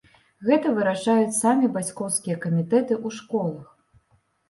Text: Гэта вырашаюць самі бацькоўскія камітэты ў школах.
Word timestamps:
Гэта 0.47 0.71
вырашаюць 0.77 1.37
самі 1.41 1.71
бацькоўскія 1.77 2.41
камітэты 2.49 2.93
ў 3.05 3.23
школах. 3.23 3.73